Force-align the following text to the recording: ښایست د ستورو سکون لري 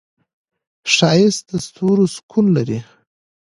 ښایست 0.93 1.43
د 1.49 1.51
ستورو 1.65 2.05
سکون 2.15 2.45
لري 2.57 2.79